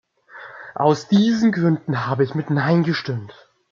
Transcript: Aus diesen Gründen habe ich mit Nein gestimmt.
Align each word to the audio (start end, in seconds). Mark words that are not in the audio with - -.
Aus 0.73 1.09
diesen 1.09 1.51
Gründen 1.51 2.07
habe 2.07 2.23
ich 2.23 2.33
mit 2.33 2.49
Nein 2.49 2.81
gestimmt. 2.81 3.35